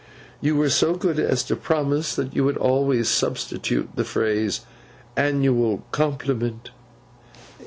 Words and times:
You 0.41 0.55
were 0.55 0.71
so 0.71 0.95
good 0.95 1.19
as 1.19 1.43
to 1.43 1.55
promise 1.55 2.15
that 2.15 2.35
you 2.35 2.43
would 2.43 2.57
always 2.57 3.07
substitute 3.07 3.89
the 3.95 4.03
phrase, 4.03 4.61
annual 5.15 5.83
compliment. 5.91 6.71